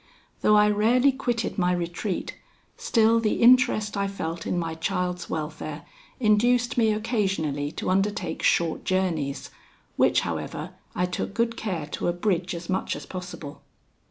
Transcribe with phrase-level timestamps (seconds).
[0.41, 2.35] Though I rarely quitted my retreat,
[2.75, 5.83] still the interest I felt in my child's welfare
[6.19, 9.51] induced me occasionally to undertake short journeys,
[9.97, 13.61] which, however, I took good care to abridge as much as possible.